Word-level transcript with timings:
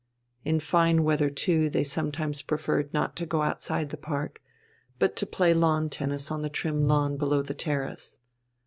In 0.43 0.59
fine 0.59 1.03
weather 1.03 1.29
too 1.29 1.69
they 1.69 1.83
sometimes 1.83 2.41
preferred 2.41 2.91
not 2.91 3.15
to 3.17 3.27
go 3.27 3.43
outside 3.43 3.91
the 3.91 3.97
park, 3.97 4.41
but 4.97 5.15
to 5.17 5.27
play 5.27 5.53
lawn 5.53 5.91
tennis 5.91 6.31
on 6.31 6.41
the 6.41 6.49
trim 6.49 6.87
lawn 6.87 7.17
below 7.17 7.43
the 7.43 7.53
terrace. 7.53 8.17